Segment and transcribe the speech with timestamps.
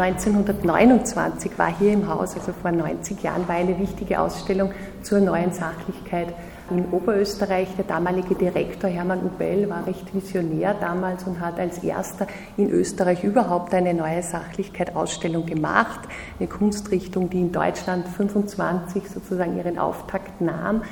[0.00, 4.72] 1929 war hier im Haus, also vor 90 Jahren, war eine wichtige Ausstellung
[5.02, 6.34] zur neuen Sachlichkeit
[6.70, 7.68] in Oberösterreich.
[7.76, 12.26] Der damalige Direktor Hermann Ubell war recht visionär damals und hat als erster
[12.56, 16.00] in Österreich überhaupt eine neue Sachlichkeit-Ausstellung gemacht.
[16.38, 20.82] Eine Kunstrichtung, die in Deutschland 25 sozusagen ihren Auftakt nahm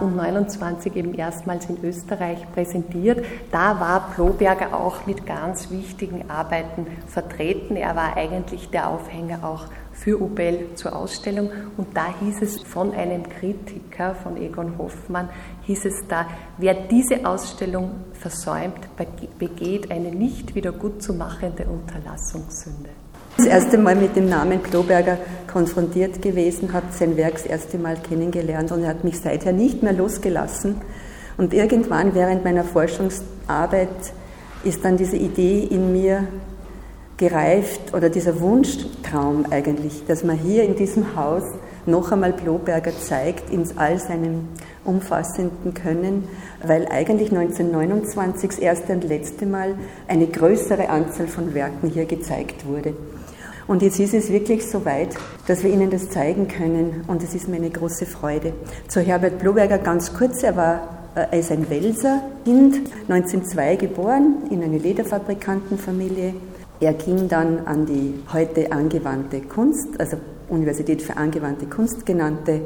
[0.00, 3.24] und 29 eben erstmals in Österreich präsentiert.
[3.52, 7.76] Da war Ploberger auch mit ganz wichtigen Arbeiten vertreten.
[7.76, 11.50] Er war eigentlich der Aufhänger auch für Ubel zur Ausstellung.
[11.76, 15.28] Und da hieß es von einem Kritiker, von Egon Hoffmann,
[15.62, 16.26] hieß es da,
[16.58, 18.88] wer diese Ausstellung versäumt,
[19.38, 22.90] begeht eine nicht wieder gut zu machende Unterlassungssünde.
[23.36, 25.18] Das erste Mal mit dem Namen Kloberger
[25.52, 29.82] konfrontiert gewesen, habe sein Werk das erste Mal kennengelernt und er hat mich seither nicht
[29.82, 30.76] mehr losgelassen.
[31.36, 33.88] Und irgendwann während meiner Forschungsarbeit
[34.62, 36.28] ist dann diese Idee in mir
[37.16, 41.42] gereift oder dieser Wunschtraum eigentlich, dass man hier in diesem Haus
[41.86, 44.48] noch einmal Bloberger zeigt in all seinem
[44.84, 46.28] umfassenden Können,
[46.64, 49.74] weil eigentlich 1929 das erste und letzte Mal
[50.06, 52.94] eine größere Anzahl von Werken hier gezeigt wurde.
[53.66, 55.14] Und jetzt ist es wirklich so weit,
[55.46, 57.04] dass wir Ihnen das zeigen können.
[57.06, 58.52] Und es ist mir eine große Freude.
[58.88, 64.42] Zu Herbert Bloberger ganz kurz, er war äh, er ist ein Welser Kind, 1902 geboren
[64.50, 66.34] in eine Lederfabrikantenfamilie,
[66.80, 70.16] er ging dann an die heute angewandte Kunst, also
[70.48, 72.60] Universität für angewandte Kunst genannte,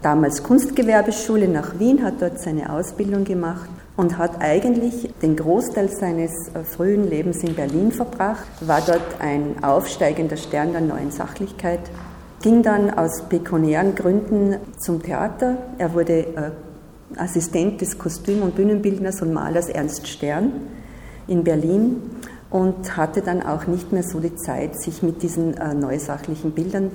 [0.00, 3.68] damals Kunstgewerbeschule nach Wien, hat dort seine Ausbildung gemacht
[4.02, 9.62] und hat eigentlich den Großteil seines äh, frühen Lebens in Berlin verbracht, war dort ein
[9.62, 11.78] aufsteigender Stern der neuen Sachlichkeit,
[12.42, 15.56] ging dann aus pekuniären Gründen zum Theater.
[15.78, 16.50] Er wurde äh,
[17.16, 20.50] Assistent des Kostüm- und Bühnenbildners und Malers Ernst Stern
[21.28, 22.02] in Berlin
[22.50, 26.90] und hatte dann auch nicht mehr so die Zeit, sich mit diesen äh, neusachlichen Bildern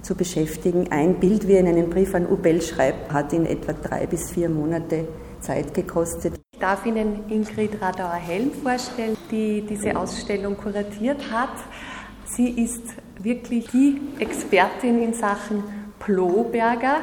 [0.00, 0.92] zu beschäftigen.
[0.92, 4.30] Ein Bild, wie er in einem Brief an Ubel schreibt, hat ihn etwa drei bis
[4.30, 5.08] vier Monate
[5.40, 6.35] Zeit gekostet.
[6.56, 11.50] Ich darf Ihnen Ingrid Radauer-Helm vorstellen, die diese Ausstellung kuratiert hat.
[12.24, 12.82] Sie ist
[13.18, 15.62] wirklich die Expertin in Sachen
[15.98, 17.02] Ploberger.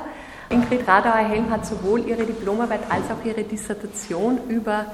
[0.50, 4.88] Ingrid Radauer-Helm hat sowohl ihre Diplomarbeit als auch ihre Dissertation über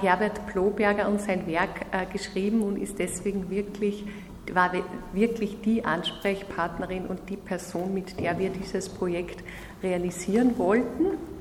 [0.00, 4.04] Herbert Ploberger und sein Werk äh, geschrieben und ist deswegen wirklich
[4.52, 4.72] war
[5.12, 9.44] wirklich die Ansprechpartnerin und die Person, mit der wir dieses Projekt
[9.80, 11.31] realisieren wollten.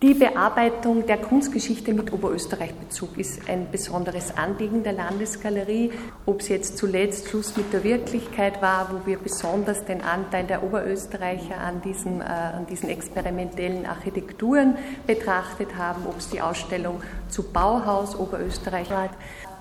[0.00, 5.90] Die Bearbeitung der Kunstgeschichte mit Oberösterreich-Bezug ist ein besonderes Anliegen der Landesgalerie.
[6.24, 10.62] Ob es jetzt zuletzt Schluss mit der Wirklichkeit war, wo wir besonders den Anteil der
[10.62, 17.42] Oberösterreicher an diesen, äh, an diesen experimentellen Architekturen betrachtet haben, ob es die Ausstellung zu
[17.42, 19.10] Bauhaus Oberösterreich war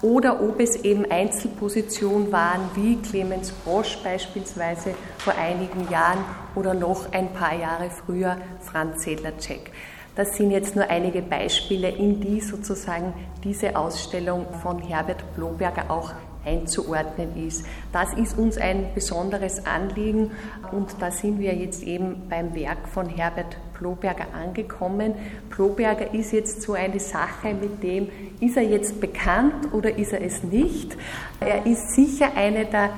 [0.03, 6.23] oder ob es eben Einzelpositionen waren, wie Clemens Brosch beispielsweise vor einigen Jahren
[6.53, 9.71] oder noch ein paar Jahre früher Franz Sedlacek.
[10.17, 13.13] Das sind jetzt nur einige Beispiele, in die sozusagen
[13.43, 16.11] diese Ausstellung von Herbert Bloberger auch
[16.43, 17.63] einzuordnen ist.
[17.93, 20.31] Das ist uns ein besonderes Anliegen
[20.71, 25.13] und da sind wir jetzt eben beim Werk von Herbert Bloberger angekommen.
[25.51, 30.21] Bloberger ist jetzt so eine Sache, mit dem ist er jetzt bekannt oder ist er
[30.23, 30.97] es nicht.
[31.39, 32.89] Er ist sicher eine der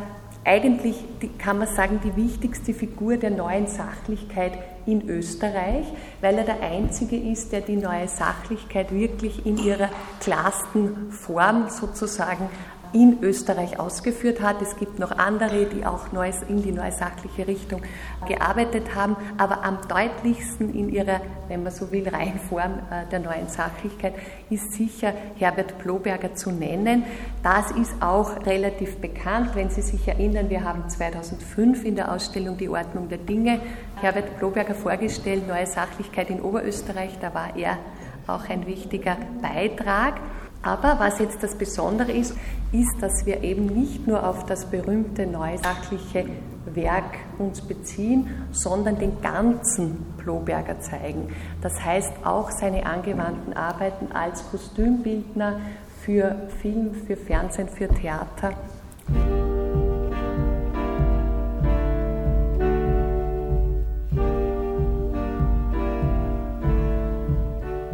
[0.46, 0.96] eigentlich,
[1.38, 4.54] kann man sagen, die wichtigste Figur der neuen Sachlichkeit
[4.92, 5.86] in Österreich,
[6.22, 9.90] weil er der Einzige ist, der die neue Sachlichkeit wirklich in ihrer
[10.20, 12.50] klarsten Form sozusagen
[12.94, 14.62] in Österreich ausgeführt hat.
[14.62, 16.08] Es gibt noch andere, die auch
[16.48, 17.82] in die neusachliche Richtung
[18.28, 23.48] gearbeitet haben, aber am deutlichsten in ihrer, wenn man so will, Reihenform äh, der neuen
[23.48, 24.14] Sachlichkeit
[24.50, 27.04] ist sicher Herbert Bloberger zu nennen.
[27.44, 32.58] Das ist auch relativ bekannt, wenn Sie sich erinnern, wir haben 2005 in der Ausstellung
[32.58, 33.60] Die Ordnung der Dinge
[33.96, 37.78] Herbert Bloberger vorgestellt, Neue Sachlichkeit in Oberösterreich, da war er
[38.28, 40.16] auch ein wichtiger Beitrag.
[40.62, 42.36] Aber was jetzt das Besondere ist,
[42.72, 46.26] ist, dass wir eben nicht nur auf das berühmte neusachliche
[46.66, 51.34] Werk uns beziehen, sondern den ganzen Bloberger zeigen.
[51.62, 55.62] Das heißt auch seine angewandten Arbeiten als Kostümbildner
[56.04, 58.54] für Film, für Fernsehen, für Theater.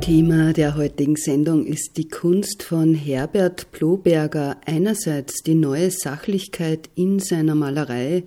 [0.06, 4.58] Thema der heutigen Sendung ist die Kunst von Herbert Ploberger.
[4.64, 8.26] Einerseits die neue Sachlichkeit in seiner Malerei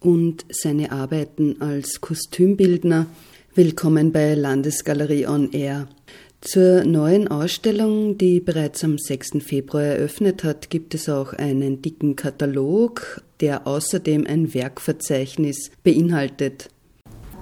[0.00, 3.08] und seine Arbeiten als Kostümbildner.
[3.54, 5.88] Willkommen bei Landesgalerie on Air.
[6.40, 9.32] Zur neuen Ausstellung, die bereits am 6.
[9.40, 16.70] Februar eröffnet hat, gibt es auch einen dicken Katalog, der außerdem ein Werkverzeichnis beinhaltet.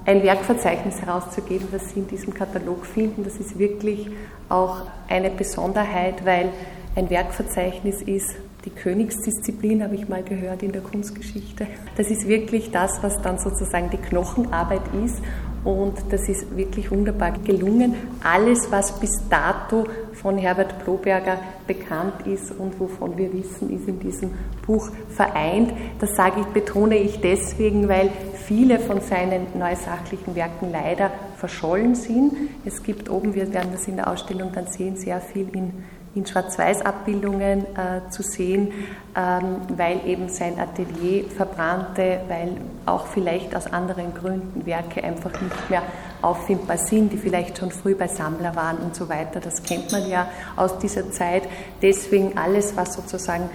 [0.07, 4.09] Ein Werkverzeichnis herauszugeben, das Sie in diesem Katalog finden, das ist wirklich
[4.49, 6.51] auch eine Besonderheit, weil
[6.95, 11.67] ein Werkverzeichnis ist die Königsdisziplin, habe ich mal gehört in der Kunstgeschichte.
[11.97, 15.17] Das ist wirklich das, was dann sozusagen die Knochenarbeit ist
[15.65, 17.97] und das ist wirklich wunderbar gelungen.
[18.23, 19.89] Alles, was bis dato
[20.27, 21.39] von Herbert Bloberger
[21.69, 24.33] bekannt ist und wovon wir wissen, ist in diesem
[24.67, 25.73] Buch vereint.
[26.01, 32.33] Das sage ich, betone ich deswegen, weil viele von seinen neusachlichen Werken leider verschollen sind.
[32.65, 35.85] Es gibt oben, wir werden das in der Ausstellung dann sehen, sehr viel in
[36.17, 38.73] in Schwarz-Weiß-Abbildungen äh, zu sehen,
[39.15, 45.71] ähm, weil eben sein Atelier verbrannte, weil auch vielleicht aus anderen Gründen Werke einfach nicht
[45.71, 45.83] mehr
[46.23, 49.41] auffindbar sind, die vielleicht schon früh bei Sammler waren und so weiter.
[49.41, 50.27] Das kennt man ja
[50.57, 51.43] aus dieser Zeit.
[51.83, 53.51] Deswegen alles, was sozusagen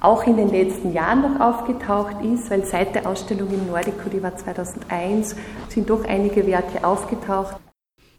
[0.00, 4.22] auch in den letzten Jahren noch aufgetaucht ist, weil seit der Ausstellung im Nordico, die
[4.22, 5.34] war 2001,
[5.68, 7.56] sind doch einige Werke aufgetaucht.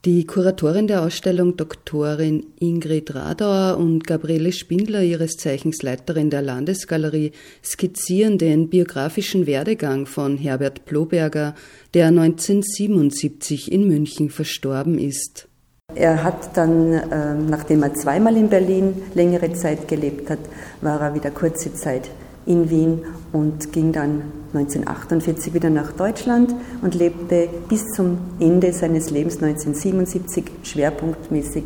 [0.05, 7.33] Die Kuratorin der Ausstellung, Doktorin Ingrid Radauer und Gabriele Spindler, ihres Zeichens Leiterin der Landesgalerie,
[7.61, 11.53] skizzieren den biografischen Werdegang von Herbert Ploberger,
[11.93, 15.49] der 1977 in München verstorben ist.
[15.93, 20.39] Er hat dann, ähm, nachdem er zweimal in Berlin längere Zeit gelebt hat,
[20.79, 22.09] war er wieder kurze Zeit
[22.45, 24.23] in Wien und ging dann
[24.53, 31.65] 1948 wieder nach Deutschland und lebte bis zum Ende seines Lebens 1977 schwerpunktmäßig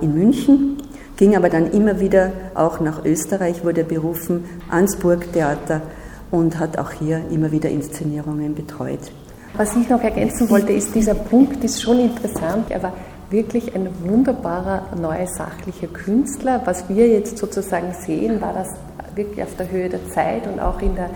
[0.00, 0.78] in München,
[1.16, 5.82] ging aber dann immer wieder auch nach Österreich, wurde berufen ans Burgtheater
[6.30, 9.12] und hat auch hier immer wieder Inszenierungen betreut.
[9.56, 12.70] Was ich noch ergänzen wollte, ist, dieser Punkt ist schon interessant.
[12.70, 12.92] Er war
[13.30, 16.60] wirklich ein wunderbarer neuer sachlicher Künstler.
[16.64, 18.68] Was wir jetzt sozusagen sehen, war das
[19.14, 21.10] wirklich auf der Höhe der Zeit und auch in der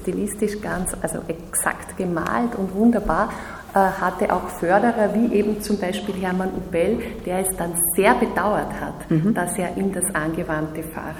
[0.00, 3.30] stilistisch ganz, also exakt gemalt und wunderbar,
[3.74, 8.72] äh, hatte auch Förderer, wie eben zum Beispiel Hermann Ubell, der es dann sehr bedauert
[8.80, 9.34] hat, mhm.
[9.34, 11.14] dass er in das angewandte Fach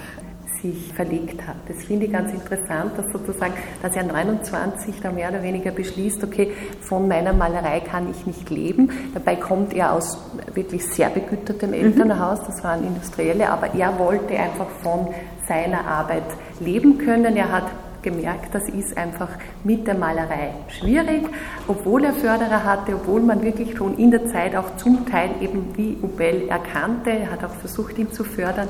[0.61, 1.57] sich verlegt hat.
[1.67, 6.23] Das finde ich ganz interessant, dass sozusagen, dass er 29 da mehr oder weniger beschließt,
[6.23, 6.51] okay,
[6.81, 8.89] von meiner Malerei kann ich nicht leben.
[9.13, 10.17] Dabei kommt er aus
[10.53, 11.75] wirklich sehr begütertem mhm.
[11.75, 15.09] Elternhaus, das waren Industrielle, aber er wollte einfach von
[15.47, 16.23] seiner Arbeit
[16.59, 17.35] leben können.
[17.35, 17.65] Er hat
[18.01, 19.29] gemerkt, das ist einfach
[19.63, 21.23] mit der Malerei schwierig,
[21.67, 25.75] obwohl er Förderer hatte, obwohl man wirklich schon in der Zeit auch zum Teil eben
[25.75, 28.69] wie Ubel erkannte, er hat auch versucht, ihn zu fördern,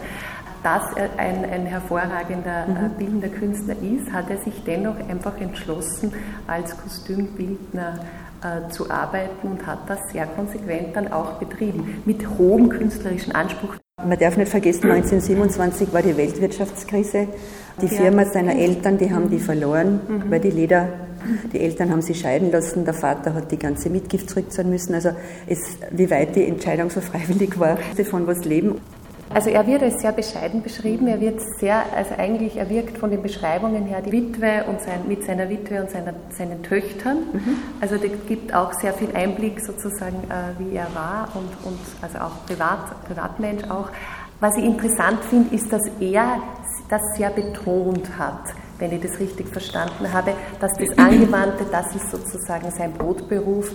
[0.64, 2.90] dass er ein, ein hervorragender äh, mhm.
[2.98, 6.14] bildender Künstler ist, hat er sich dennoch einfach entschlossen,
[6.48, 8.00] als Kostümbildner
[8.42, 13.76] äh, zu arbeiten und hat das sehr konsequent dann auch betrieben, mit hohem künstlerischen Anspruch.
[14.06, 17.28] Man darf nicht vergessen, 1927 war die Weltwirtschaftskrise.
[17.82, 20.30] Die Firma seiner Eltern, die haben die verloren, mhm.
[20.30, 20.88] weil die Leder,
[21.52, 24.94] die Eltern haben sie scheiden lassen, der Vater hat die ganze Mitgift zurückzahlen müssen.
[24.94, 25.14] Also
[25.48, 27.78] es, wie weit die Entscheidung so freiwillig war,
[28.12, 28.76] von was leben.
[29.34, 31.08] Also er wird als sehr bescheiden beschrieben.
[31.08, 35.08] Er wird sehr, also eigentlich, er wirkt von den Beschreibungen her die Witwe und sein,
[35.08, 37.18] mit seiner Witwe und seiner, seinen Töchtern.
[37.34, 37.58] Mhm.
[37.82, 42.20] Also der gibt auch sehr viel Einblick sozusagen, äh, wie er war und, und also
[42.20, 43.90] auch Privat, Privatmensch auch.
[44.40, 46.42] Was ich interessant finde, ist, dass er
[46.90, 48.44] das sehr betont hat,
[48.80, 53.72] wenn ich das richtig verstanden habe, dass das Angewandte, das ist sozusagen sein Brotberuf.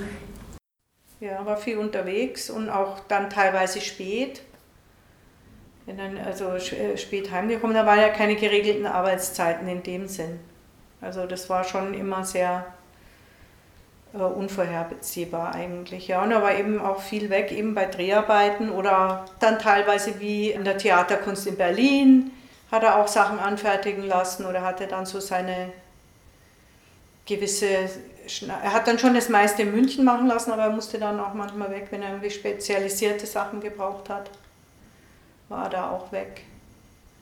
[1.20, 4.42] Ja, war viel unterwegs und auch dann teilweise spät
[5.86, 10.38] bin dann also äh, spät heimgekommen, da waren ja keine geregelten Arbeitszeiten in dem Sinn.
[11.00, 12.66] Also das war schon immer sehr
[14.14, 16.08] äh, unvorhersehbar eigentlich.
[16.08, 16.22] Ja.
[16.22, 20.64] Und da war eben auch viel weg, eben bei Dreharbeiten oder dann teilweise wie in
[20.64, 22.30] der Theaterkunst in Berlin
[22.70, 25.72] hat er auch Sachen anfertigen lassen oder hatte dann so seine
[27.26, 31.20] gewisse, er hat dann schon das meiste in München machen lassen, aber er musste dann
[31.20, 34.30] auch manchmal weg, wenn er irgendwie spezialisierte Sachen gebraucht hat
[35.52, 36.42] war da auch weg.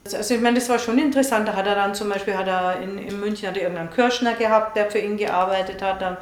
[0.04, 1.46] Also ich meine, das war schon interessant.
[1.46, 4.34] Da hat er dann zum Beispiel, hat er in, in München hat er irgendeinen Kirschner
[4.34, 6.00] gehabt, der für ihn gearbeitet hat.
[6.00, 6.16] Dann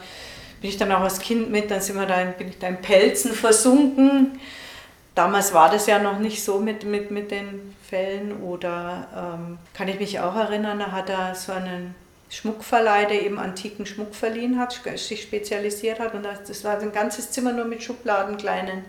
[0.60, 2.66] bin ich dann auch als Kind mit, dann sind wir da in, bin ich da
[2.66, 4.40] in Pelzen versunken.
[5.14, 8.42] Damals war das ja noch nicht so mit, mit, mit den Fällen.
[8.42, 11.94] Oder ähm, kann ich mich auch erinnern, da hat er so einen
[12.30, 16.14] Schmuckverleih, der eben antiken Schmuck verliehen hat, sich spezialisiert hat.
[16.14, 18.84] Und das war ein ganzes Zimmer nur mit Schubladen, kleinen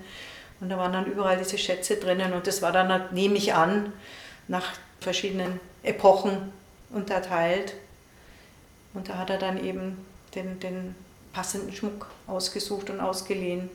[0.62, 3.94] und da waren dann überall diese Schätze drinnen und das war dann, nehme ich an,
[4.48, 6.38] nach verschiedenen Epochen
[6.90, 7.76] unterteilt.
[8.94, 9.98] Und da hat er dann eben
[10.36, 10.96] den, den
[11.32, 13.70] passenden Schmuck ausgesucht und ausgeliehen.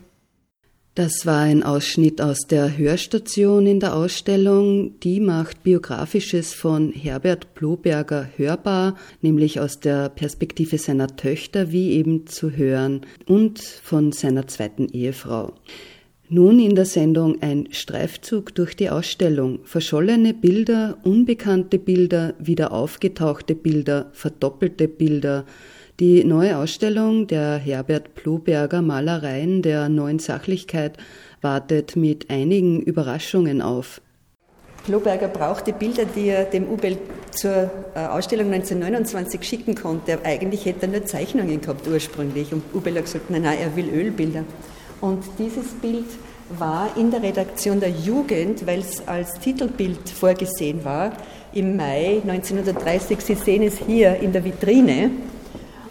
[0.93, 4.97] Das war ein Ausschnitt aus der Hörstation in der Ausstellung.
[5.01, 12.27] Die macht Biografisches von Herbert Bloberger hörbar, nämlich aus der Perspektive seiner Töchter, wie eben
[12.27, 15.51] zu hören, und von seiner zweiten Ehefrau.
[16.27, 19.59] Nun in der Sendung ein Streifzug durch die Ausstellung.
[19.63, 25.45] Verschollene Bilder, unbekannte Bilder, wieder aufgetauchte Bilder, verdoppelte Bilder,
[25.99, 30.97] die neue Ausstellung der Herbert Ploberger Malereien der neuen Sachlichkeit
[31.41, 34.01] wartet mit einigen Überraschungen auf.
[34.83, 36.97] Ploberger brauchte Bilder, die er dem Ubel
[37.29, 40.17] zur äh, Ausstellung 1929 schicken konnte.
[40.23, 42.51] Eigentlich hätte er nur Zeichnungen gehabt ursprünglich.
[42.51, 44.43] Und Ubel hat gesagt, nein, nein, er will Ölbilder.
[45.01, 46.05] Und dieses Bild
[46.49, 51.11] war in der Redaktion der Jugend, weil es als Titelbild vorgesehen war,
[51.53, 53.19] im Mai 1930.
[53.19, 55.11] Sie sehen es hier in der Vitrine.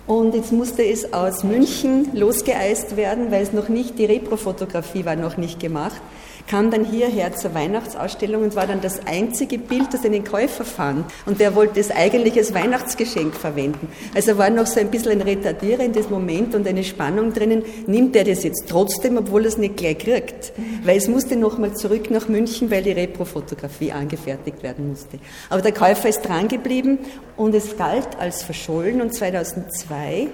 [0.06, 5.16] Und jetzt musste es aus München losgeeist werden, weil es noch nicht, die Reprofotografie war
[5.16, 6.00] noch nicht gemacht
[6.46, 11.06] kam dann hierher zur Weihnachtsausstellung und war dann das einzige Bild, das einen Käufer fand.
[11.26, 13.88] Und der wollte es eigentlich als Weihnachtsgeschenk verwenden.
[14.14, 17.62] Also war noch so ein bisschen ein retardierendes Moment und eine Spannung drinnen.
[17.86, 20.52] Nimmt er das jetzt trotzdem, obwohl er es nicht gleich kriegt?
[20.84, 25.18] Weil es musste nochmal zurück nach München, weil die Reprofotografie angefertigt werden musste.
[25.48, 26.98] Aber der Käufer ist dran geblieben
[27.36, 30.28] und es galt als verschollen und 2002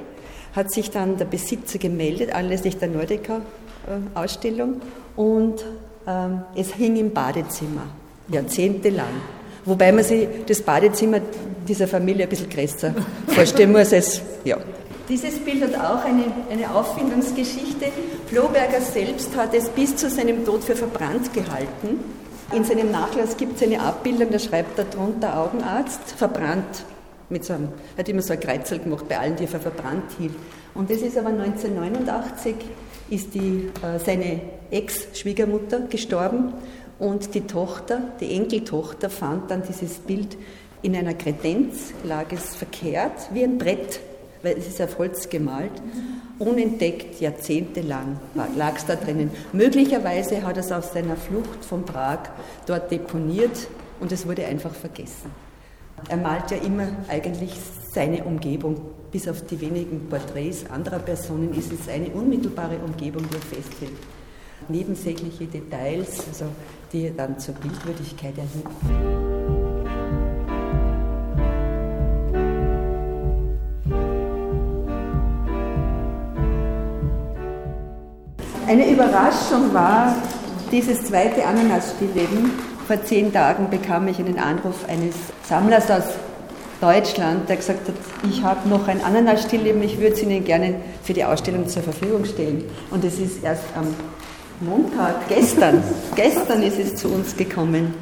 [0.55, 4.81] hat sich dann der Besitzer gemeldet, anlässlich der Nordica-Ausstellung
[5.15, 5.90] und ähm,
[6.55, 7.87] es hing im Badezimmer,
[8.29, 9.21] jahrzehntelang.
[9.65, 11.21] Wobei man sich das Badezimmer
[11.69, 12.95] dieser Familie ein bisschen größer
[13.29, 14.57] vorstellen muss als, ja.
[15.09, 17.87] Dieses Bild hat auch eine, eine Auffindungsgeschichte.
[18.29, 21.99] Floberger selbst hat es bis zu seinem Tod für verbrannt gehalten.
[22.53, 26.85] In seinem Nachlass gibt es eine Abbildung, da schreibt er drunter Augenarzt, verbrannt.
[27.29, 29.61] Mit so einem, er hat immer so ein Kreuzel gemacht bei allen, die er für
[29.61, 30.35] verbrannt hielt.
[30.75, 32.55] Und das ist aber 1989
[33.11, 34.41] ist die, äh, seine
[34.71, 36.53] Ex-Schwiegermutter gestorben
[36.99, 40.37] und die Tochter, die Enkeltochter, fand dann dieses Bild
[40.83, 44.01] in einer Kredenz, lag es verkehrt, wie ein Brett,
[44.43, 45.73] weil es ist auf Holz gemalt,
[46.39, 48.19] unentdeckt, jahrzehntelang
[48.57, 49.31] lag es da drinnen.
[49.53, 52.31] Möglicherweise hat er es auf seiner Flucht von Prag
[52.67, 53.69] dort deponiert
[54.01, 55.31] und es wurde einfach vergessen.
[56.09, 57.53] Er malt ja immer eigentlich
[57.93, 58.81] seine Umgebung.
[59.13, 63.99] Bis auf die wenigen Porträts anderer Personen ist es eine unmittelbare Umgebung, die er festhält.
[64.69, 66.45] Nebensächliche Details, also
[66.93, 68.71] die dann zur Bildwürdigkeit erheben.
[78.69, 80.15] Eine Überraschung war
[80.71, 82.53] dieses zweite Ananas-Stillleben.
[82.87, 86.05] Vor zehn Tagen bekam ich einen Anruf eines Sammlers aus
[86.81, 87.95] Deutschland, der gesagt hat,
[88.29, 92.25] ich habe noch ein Ananas-Stillleben, ich würde es Ihnen gerne für die Ausstellung zur Verfügung
[92.25, 92.65] stellen.
[92.91, 93.95] Und es ist erst am
[94.61, 95.83] Montag, gestern,
[96.17, 97.95] gestern ist es zu uns gekommen.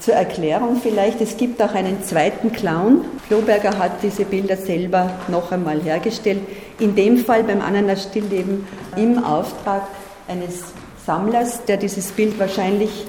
[0.00, 3.04] Zur Erklärung vielleicht, es gibt auch einen zweiten Clown.
[3.28, 6.40] Floberger hat diese Bilder selber noch einmal hergestellt.
[6.78, 9.82] In dem Fall beim Ananas-Stillleben im Auftrag
[10.26, 10.62] eines
[11.04, 13.04] Sammlers, der dieses Bild wahrscheinlich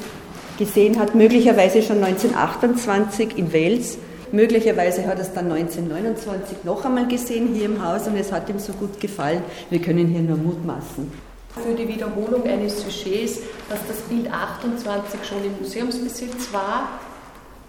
[0.60, 3.98] gesehen hat, möglicherweise schon 1928 in Wales
[4.32, 8.50] Möglicherweise hat er es dann 1929 noch einmal gesehen hier im Haus und es hat
[8.50, 9.44] ihm so gut gefallen.
[9.70, 11.12] Wir können hier nur mutmaßen.
[11.54, 17.00] Für die Wiederholung eines Sujets, dass das Bild 28 schon im Museumsbesitz war,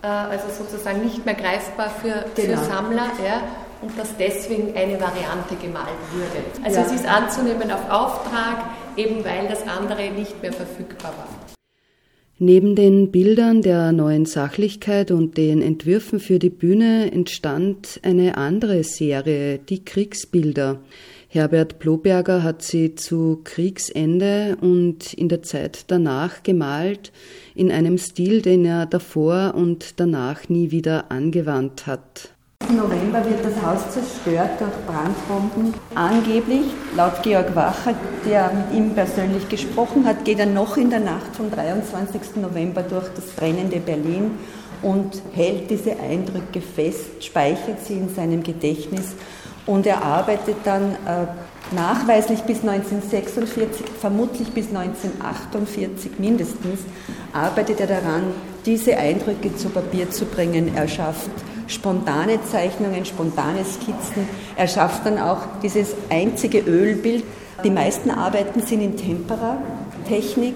[0.02, 2.58] äh, also sozusagen nicht mehr greifbar für, genau.
[2.60, 3.42] für Sammler, ja,
[3.82, 6.64] und dass deswegen eine Variante gemalt wurde.
[6.64, 6.86] Also ja.
[6.86, 8.66] es ist anzunehmen auf Auftrag,
[8.96, 11.28] eben weil das andere nicht mehr verfügbar war.
[12.44, 18.82] Neben den Bildern der neuen Sachlichkeit und den Entwürfen für die Bühne entstand eine andere
[18.82, 20.80] Serie, die Kriegsbilder.
[21.28, 27.12] Herbert Bloberger hat sie zu Kriegsende und in der Zeit danach gemalt,
[27.54, 32.31] in einem Stil, den er davor und danach nie wieder angewandt hat.
[32.70, 35.74] November wird das Haus zerstört durch Brandbomben.
[35.94, 36.66] Angeblich,
[36.96, 41.36] laut Georg Wacher, der mit ihm persönlich gesprochen hat, geht er noch in der Nacht
[41.36, 42.36] vom 23.
[42.36, 44.32] November durch das brennende Berlin
[44.82, 49.14] und hält diese Eindrücke fest, speichert sie in seinem Gedächtnis
[49.66, 56.80] und er arbeitet dann äh, nachweislich bis 1946, vermutlich bis 1948 mindestens,
[57.32, 58.24] arbeitet er daran,
[58.66, 60.72] diese Eindrücke zu Papier zu bringen.
[60.74, 61.30] Er schafft
[61.72, 64.28] spontane Zeichnungen, spontane Skizzen.
[64.56, 67.24] Er schafft dann auch dieses einzige Ölbild.
[67.64, 70.54] Die meisten Arbeiten sind in Tempera-Technik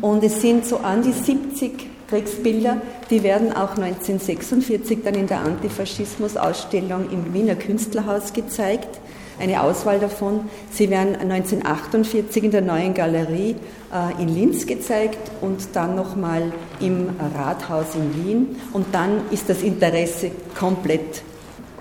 [0.00, 2.78] und es sind so an die 70 Kriegsbilder,
[3.08, 9.00] die werden auch 1946 dann in der Antifaschismus-Ausstellung im Wiener Künstlerhaus gezeigt.
[9.40, 10.48] Eine Auswahl davon.
[10.70, 13.56] Sie werden 1948 in der neuen Galerie
[13.92, 18.56] äh, in Linz gezeigt und dann nochmal im Rathaus in Wien.
[18.72, 21.22] Und dann ist das Interesse komplett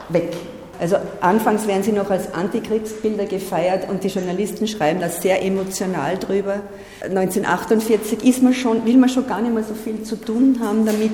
[0.09, 0.31] weg.
[0.79, 6.17] Also anfangs werden sie noch als Antikriegsbilder gefeiert und die Journalisten schreiben da sehr emotional
[6.17, 6.61] drüber.
[7.01, 10.85] 1948 ist man schon, will man schon gar nicht mehr so viel zu tun haben
[10.85, 11.11] damit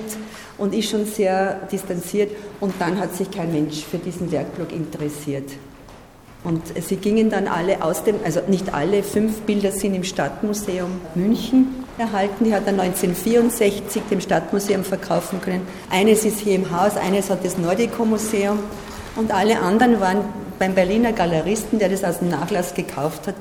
[0.59, 5.49] und ist schon sehr distanziert und dann hat sich kein Mensch für diesen Werkblock interessiert.
[6.45, 10.91] Und sie gingen dann alle aus dem, also nicht alle, fünf Bilder sind im Stadtmuseum
[11.15, 12.45] München erhalten.
[12.45, 15.67] Die hat er 1964 dem Stadtmuseum verkaufen können.
[15.89, 18.59] Eines ist hier im Haus, eines hat das Nordico-Museum
[19.15, 20.19] und alle anderen waren
[20.59, 23.35] beim Berliner Galeristen, der das aus dem Nachlass gekauft hat,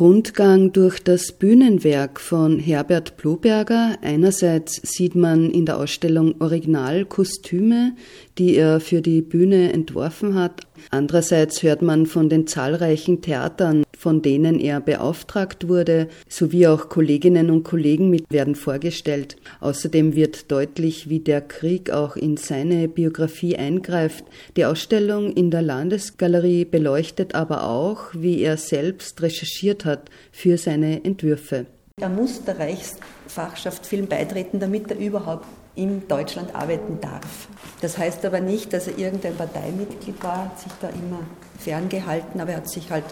[0.00, 3.98] Rundgang durch das Bühnenwerk von Herbert Bloberger.
[4.00, 7.94] Einerseits sieht man in der Ausstellung Originalkostüme,
[8.38, 10.62] die er für die Bühne entworfen hat.
[10.90, 17.50] Andererseits hört man von den zahlreichen Theatern, von denen er beauftragt wurde, sowie auch Kolleginnen
[17.50, 19.36] und Kollegen mit werden vorgestellt.
[19.60, 24.24] Außerdem wird deutlich, wie der Krieg auch in seine Biografie eingreift.
[24.56, 31.04] Die Ausstellung in der Landesgalerie beleuchtet aber auch, wie er selbst recherchiert hat für seine
[31.04, 31.66] Entwürfe.
[32.00, 37.48] Er muss der Reichsfachschaft Film beitreten, damit er überhaupt in Deutschland arbeiten darf.
[37.82, 41.20] Das heißt aber nicht, dass er irgendein Parteimitglied war, hat sich da immer
[41.58, 43.04] ferngehalten, aber er hat sich halt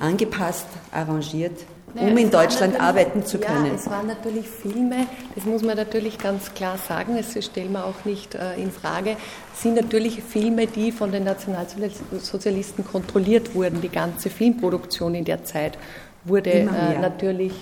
[0.00, 1.58] angepasst, arrangiert,
[1.94, 3.66] naja, um in Deutschland arbeiten zu können.
[3.66, 7.86] Ja, es waren natürlich Filme, das muss man natürlich ganz klar sagen, das stellen wir
[7.86, 9.16] auch nicht äh, in Frage,
[9.54, 13.80] sind natürlich Filme, die von den Nationalsozialisten kontrolliert wurden.
[13.80, 15.78] Die ganze Filmproduktion in der Zeit
[16.24, 17.52] wurde äh, natürlich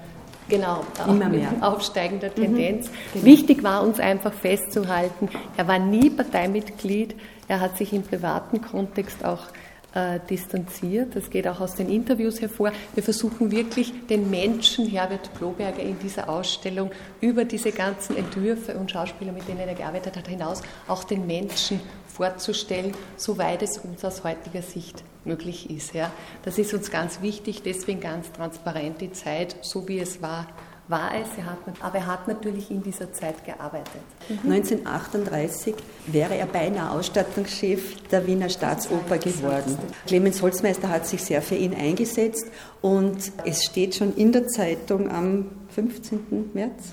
[0.49, 1.49] Genau, immer mehr.
[1.61, 2.35] aufsteigender mhm.
[2.35, 2.89] Tendenz.
[2.89, 3.25] Mhm, genau.
[3.25, 7.15] Wichtig war uns einfach festzuhalten, er war nie Parteimitglied,
[7.49, 9.47] er hat sich im privaten Kontext auch
[9.95, 11.15] äh, distanziert.
[11.17, 12.73] Das geht auch aus den Interviews hervor.
[12.95, 18.91] Wir versuchen wirklich den Menschen Herbert Bloberger in dieser Ausstellung über diese ganzen Entwürfe und
[18.91, 24.25] Schauspieler, mit denen er gearbeitet hat, hinaus auch den Menschen vorzustellen, soweit es uns aus
[24.25, 25.95] heutiger Sicht möglich ist.
[25.95, 26.11] Ja.
[26.45, 30.47] Das ist uns ganz wichtig, deswegen ganz transparent die Zeit, so wie es war,
[30.93, 34.03] war es, er hat, aber er hat natürlich in dieser Zeit gearbeitet.
[34.29, 34.53] Mhm.
[34.53, 35.75] 1938
[36.07, 39.77] wäre er beinahe Ausstattungschef der Wiener Staatsoper geworden.
[40.07, 42.47] Clemens Holzmeister hat sich sehr für ihn eingesetzt
[42.81, 46.51] und es steht schon in der Zeitung am 15.
[46.53, 46.93] März,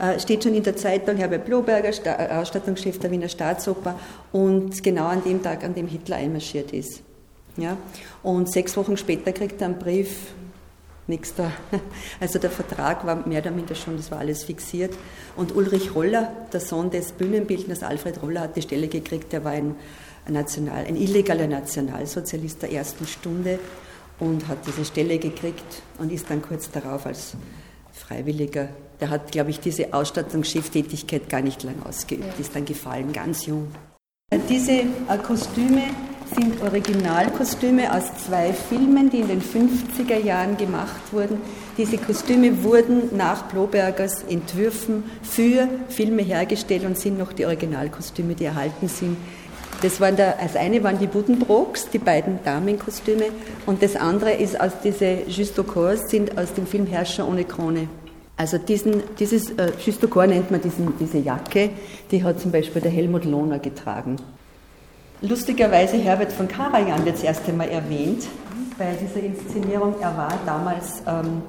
[0.00, 3.98] äh, steht schon in der Zeitung Herbert Bloberger, äh, Ausstattungschef der Wiener Staatsoper
[4.32, 7.00] und genau an dem Tag, an dem Hitler einmarschiert ist.
[7.56, 7.76] Ja?
[8.22, 10.34] Und sechs Wochen später kriegt er einen Brief
[11.08, 11.50] nichts da.
[12.20, 14.94] Also der Vertrag war mehr oder minder schon, das war alles fixiert.
[15.36, 19.52] Und Ulrich Roller, der Sohn des Bühnenbildners Alfred Roller, hat die Stelle gekriegt, der war
[19.52, 19.76] ein,
[20.28, 23.58] National, ein illegaler Nationalsozialist der ersten Stunde
[24.18, 27.34] und hat diese Stelle gekriegt und ist dann kurz darauf als
[27.92, 28.68] Freiwilliger,
[29.00, 33.68] der hat, glaube ich, diese Ausstattungscheftätigkeit gar nicht lang ausgeübt, ist dann gefallen, ganz jung.
[34.48, 35.82] Diese äh, Kostüme
[36.34, 41.40] sind Originalkostüme aus zwei Filmen, die in den 50er Jahren gemacht wurden.
[41.76, 48.44] Diese Kostüme wurden nach Blobergers Entwürfen für Filme hergestellt und sind noch die Originalkostüme, die
[48.44, 49.16] erhalten sind.
[49.82, 53.26] Das, waren der, das eine waren die Buddenbrooks, die beiden Damenkostüme,
[53.66, 57.88] und das andere ist aus diese Juste Corps, sind aus dem Film Herrscher ohne Krone.
[58.38, 61.70] Also diesen, dieses äh, Juste Corps nennt man diesen, diese Jacke,
[62.10, 64.16] die hat zum Beispiel der Helmut Lohner getragen.
[65.22, 68.26] Lustigerweise Herbert von Karajan wird das erste Mal erwähnt
[68.76, 69.94] bei dieser Inszenierung.
[69.98, 71.40] Er war damals, ähm,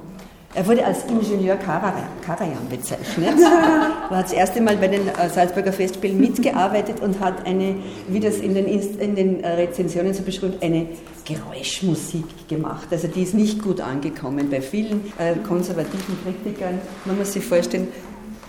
[0.54, 3.34] er wurde als Ingenieur Karajan bezeichnet.
[4.10, 7.76] er hat das erste Mal bei den äh, Salzburger Festspielen mitgearbeitet und hat eine,
[8.08, 10.86] wie das in den, in den äh, Rezensionen so beschrieben, eine
[11.26, 12.88] Geräuschmusik gemacht.
[12.90, 16.78] Also die ist nicht gut angekommen bei vielen äh, konservativen Kritikern.
[17.04, 17.88] Man muss sich vorstellen,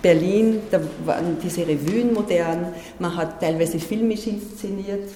[0.01, 5.09] Berlin, da waren diese Revuen modern, man hat teilweise filmisch inszeniert,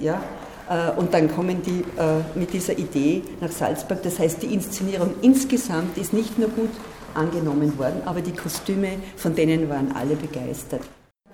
[0.00, 0.22] ja,
[0.68, 4.02] äh, und dann kommen die äh, mit dieser Idee nach Salzburg.
[4.02, 6.70] Das heißt, die Inszenierung insgesamt ist nicht nur gut
[7.14, 10.82] angenommen worden, aber die Kostüme, von denen waren alle begeistert.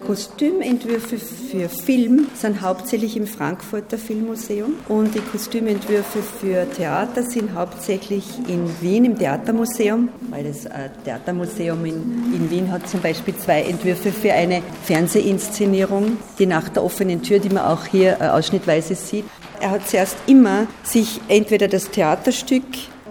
[0.09, 8.25] Kostümentwürfe für Film sind hauptsächlich im Frankfurter Filmmuseum und die Kostümentwürfe für Theater sind hauptsächlich
[8.49, 13.61] in Wien im Theatermuseum, weil das äh, Theatermuseum in, in Wien hat zum Beispiel zwei
[13.65, 18.95] Entwürfe für eine Fernsehinszenierung, die Nacht der offenen Tür, die man auch hier äh, ausschnittweise
[18.95, 19.27] sieht.
[19.61, 22.65] Er hat zuerst immer sich entweder das Theaterstück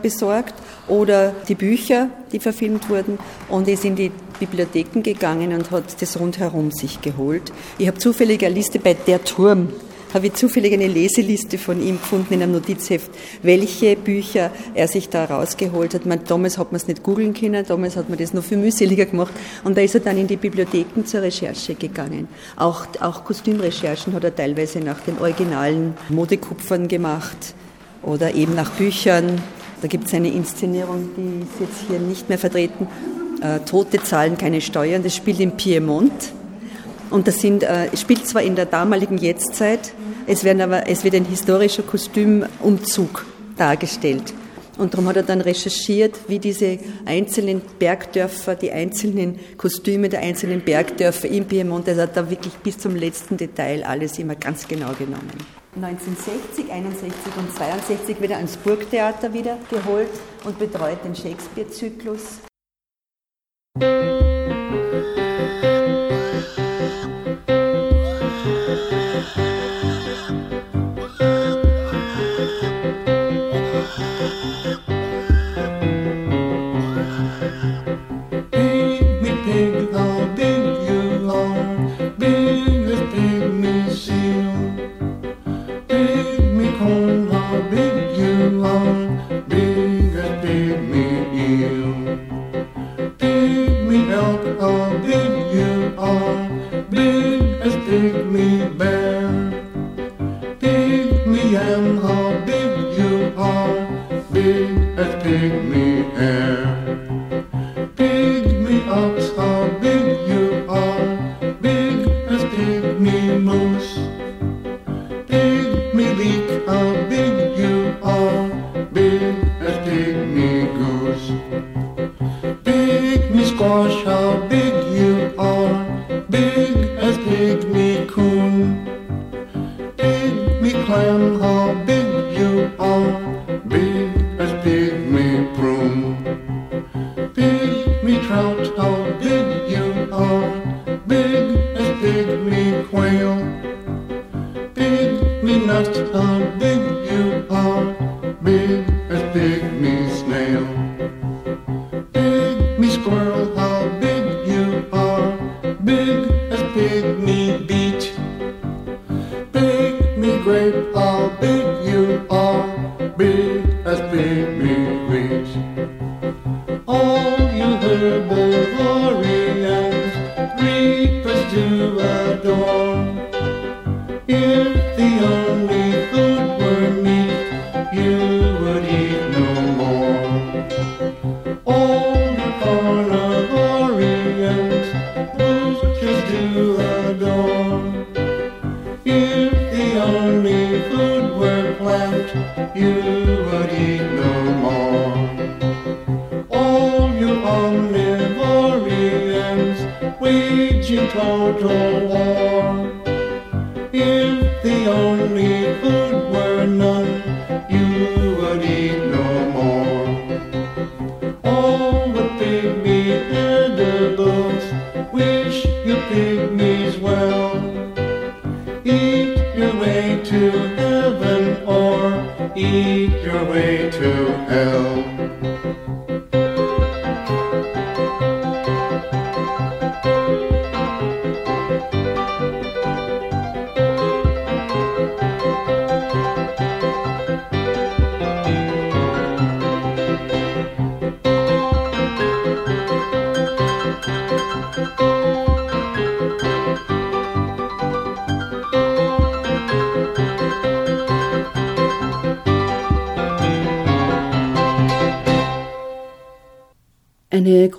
[0.08, 0.54] besorgt
[0.88, 6.18] oder die Bücher, die verfilmt wurden und ist in die Bibliotheken gegangen und hat das
[6.18, 7.52] rundherum sich geholt.
[7.78, 9.68] Ich habe zufällig eine Liste bei Der Turm,
[10.14, 13.12] habe ich zufällig eine Leseliste von ihm gefunden in einem Notizheft,
[13.44, 16.06] welche Bücher er sich da rausgeholt hat.
[16.06, 19.06] Man, damals hat man es nicht googeln können, damals hat man das noch viel mühseliger
[19.06, 19.34] gemacht
[19.66, 22.30] und da ist er dann in die Bibliotheken zur Recherche gegangen.
[22.56, 27.54] Auch, auch Kostümrecherchen hat er teilweise nach den originalen Modekupfern gemacht
[28.04, 29.42] oder eben nach Büchern.
[29.82, 32.88] Da gibt es eine Inszenierung, die ist jetzt hier nicht mehr vertreten,
[33.42, 35.04] äh, Tote zahlen keine Steuern.
[35.04, 36.34] Das spielt in Piemont.
[37.10, 39.94] Und das sind, äh, spielt zwar in der damaligen Jetztzeit,
[40.26, 44.34] es, werden aber, es wird ein historischer Kostümumzug dargestellt.
[44.78, 50.62] Und darum hat er dann recherchiert, wie diese einzelnen Bergdörfer, die einzelnen Kostüme der einzelnen
[50.62, 54.92] Bergdörfer im Piemont, er hat da wirklich bis zum letzten Detail alles immer ganz genau
[54.94, 55.32] genommen.
[55.84, 60.10] 1960, 61 und 62 wird er ans Burgtheater wieder geholt
[60.44, 62.42] und betreut den Shakespeare-Zyklus.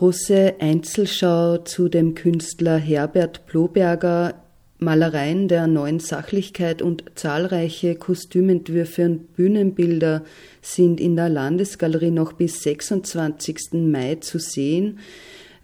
[0.08, 4.42] Große Einzelschau zu dem Künstler Herbert Ploberger,
[4.78, 10.24] Malereien der neuen Sachlichkeit und zahlreiche Kostümentwürfe und Bühnenbilder
[10.62, 13.74] sind in der Landesgalerie noch bis 26.
[13.74, 14.98] Mai zu sehen.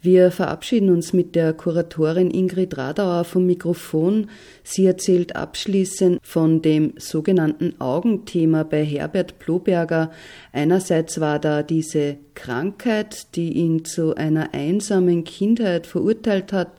[0.05, 4.29] Wir verabschieden uns mit der Kuratorin Ingrid Radauer vom Mikrofon.
[4.63, 10.11] Sie erzählt abschließend von dem sogenannten Augenthema bei Herbert Ploberger.
[10.53, 16.73] Einerseits war da diese Krankheit, die ihn zu einer einsamen Kindheit verurteilt hat,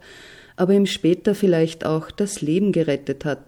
[0.55, 3.39] aber ihm später vielleicht auch das Leben gerettet hat.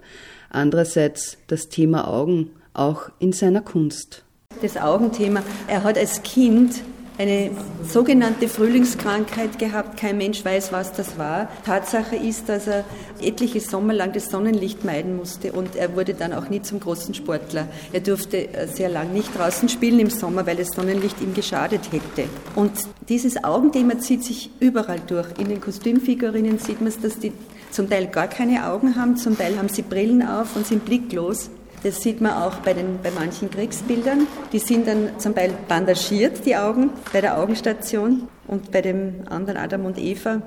[0.49, 4.23] Andererseits das Thema Augen, auch in seiner Kunst.
[4.59, 6.81] Das Augenthema, er hat als Kind
[7.17, 7.51] eine
[7.83, 9.99] sogenannte Frühlingskrankheit gehabt.
[9.99, 11.49] Kein Mensch weiß, was das war.
[11.65, 12.83] Tatsache ist, dass er
[13.21, 17.13] etliche Sommer lang das Sonnenlicht meiden musste und er wurde dann auch nie zum großen
[17.13, 17.67] Sportler.
[17.91, 21.91] Er durfte äh, sehr lang nicht draußen spielen im Sommer, weil das Sonnenlicht ihm geschadet
[21.91, 22.29] hätte.
[22.55, 22.71] Und
[23.09, 25.27] dieses Augenthema zieht sich überall durch.
[25.39, 27.31] In den Kostümfigurinnen sieht man es, dass die
[27.71, 31.49] zum Teil gar keine Augen haben, zum Teil haben sie Brillen auf und sind blicklos.
[31.87, 34.27] Das sieht man auch bei, den, bei manchen Kriegsbildern.
[34.51, 39.55] Die sind dann zum Teil bandagiert, die Augen, bei der Augenstation und bei dem anderen
[39.55, 40.41] Adam und Eva.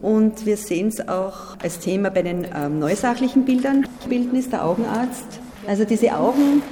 [0.00, 3.86] Und wir sehen es auch als Thema bei den ähm, neusachlichen Bildern.
[4.08, 5.26] Bildnis der Augenarzt.
[5.66, 6.62] Also diese Augen,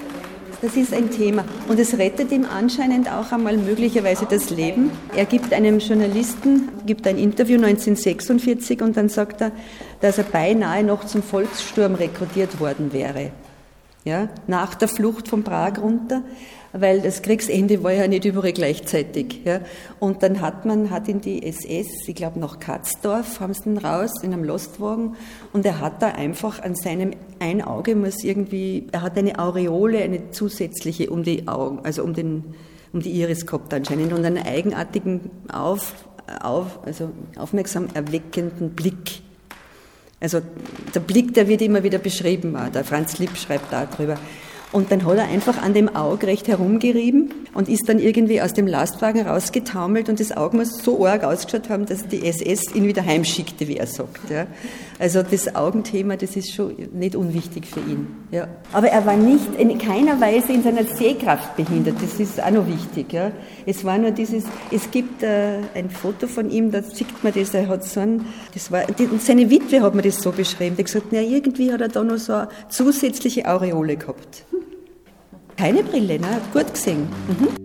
[0.63, 1.45] das ist ein Thema.
[1.69, 4.91] Und es rettet ihm anscheinend auch einmal möglicherweise das Leben.
[5.15, 9.53] Er gibt einem Journalisten, gibt ein Interview 1946 und dann sagt er,
[10.01, 13.33] dass er beinahe noch zum Volkssturm rekrutiert worden wäre
[14.05, 16.23] ja, nach der Flucht von Prag runter,
[16.73, 19.43] weil das Kriegsende war ja nicht überall gleichzeitig.
[19.45, 19.61] Ja.
[20.01, 23.79] Und dann hat man, hat ihn die SS, ich glaube nach Katzdorf, haben sie ihn
[23.79, 25.17] raus in einem Lostwagen
[25.53, 30.03] und er hat da einfach an seinem ein Auge muss irgendwie, er hat eine Aureole,
[30.03, 32.55] eine zusätzliche um die Augen, also um den,
[32.93, 35.95] um die Iris gehabt anscheinend und einen eigenartigen auf,
[36.41, 39.23] auf, also aufmerksam erweckenden Blick.
[40.23, 40.41] Also
[40.95, 44.17] der Blick, der wird immer wieder beschrieben, der Franz Lipp schreibt darüber.
[44.73, 48.55] Und dann hat er einfach an dem Auge recht herumgerieben und ist dann irgendwie aus
[48.55, 52.87] dem Lastwagen rausgetaumelt und das Auge muss so arg ausgeschaut haben, dass die SS ihn
[52.87, 54.31] wieder heimschickte, wie er sagt.
[54.31, 54.47] Ja.
[54.99, 58.07] Also das Augenthema, das ist schon nicht unwichtig für ihn.
[58.31, 58.49] Ja.
[58.73, 62.67] Aber er war nicht in keiner Weise in seiner Sehkraft behindert, das ist auch noch
[62.67, 63.13] wichtig.
[63.13, 63.31] Ja.
[63.67, 67.53] Es war nur dieses, es gibt äh, ein Foto von ihm, da sieht man das,
[67.53, 70.83] er hat so ein, das war, die, seine Witwe hat mir das so beschrieben, die
[70.83, 74.47] hat gesagt, na irgendwie hat er da noch so eine zusätzliche Aureole gehabt.
[75.57, 76.41] Keine Brille, ne?
[76.53, 77.09] Gut gesehen.
[77.29, 77.62] Mhm.